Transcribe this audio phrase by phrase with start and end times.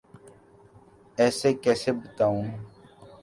[1.19, 2.43] ایسے کیسے بتاؤں؟